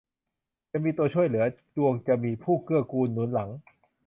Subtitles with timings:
[0.71, 1.45] จะมีตัวช่วยเหลือ
[1.77, 3.49] ดวงจะมีผู้เกื้อกูลหนุนหลัง